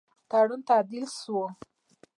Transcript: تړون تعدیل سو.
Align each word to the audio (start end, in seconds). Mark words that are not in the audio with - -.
تړون 0.29 0.61
تعدیل 0.69 1.05
سو. 1.19 1.37